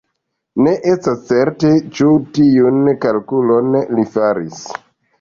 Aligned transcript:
Ne 0.67 0.71
estas 0.91 1.19
certe, 1.27 1.71
ĉu 1.99 2.09
tiun 2.39 2.83
kalkulon 3.07 3.73
li 3.97 4.11
faris. 4.19 4.69